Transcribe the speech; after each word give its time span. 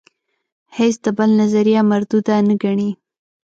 هیڅ 0.77 0.95
د 1.05 1.07
بل 1.17 1.29
نظریه 1.41 1.81
مرودوده 1.89 2.35
نه 2.47 2.55
ګڼي. 2.63 2.89